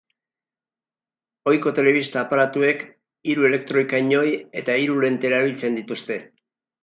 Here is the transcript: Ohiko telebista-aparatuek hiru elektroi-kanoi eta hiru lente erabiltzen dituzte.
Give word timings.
Ohiko 1.51 1.73
telebista-aparatuek 1.79 2.81
hiru 3.33 3.45
elektroi-kanoi 3.51 4.33
eta 4.63 4.79
hiru 4.85 4.97
lente 5.07 5.31
erabiltzen 5.33 5.77
dituzte. 5.81 6.19